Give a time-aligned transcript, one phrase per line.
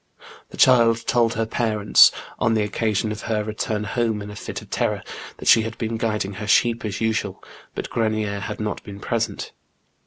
[0.49, 4.59] The child told her parents, on the occasion of her return home in a fit
[4.63, 5.03] of terror,
[5.37, 7.43] that she had heen guiding her sheep as usual,
[7.75, 9.51] hut Orenier had not heen present.